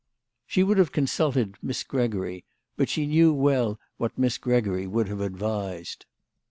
[0.47, 2.43] She would have consulted Miss Gregory,
[2.75, 6.07] but she knew so well what Miss Gregory would have advised.